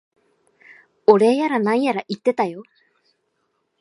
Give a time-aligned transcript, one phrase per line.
[1.05, 2.63] お礼やら何やら言ってたよ。